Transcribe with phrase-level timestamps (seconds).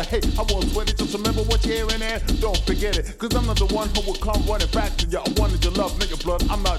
[0.00, 0.96] but hey, I won't sweat it.
[0.96, 2.20] Just remember what you're hearing there.
[2.40, 5.18] Don't forget it, cause I'm not the one who will come running back to you.
[5.18, 6.42] I wanted your love, nigga blood.
[6.48, 6.78] I'm not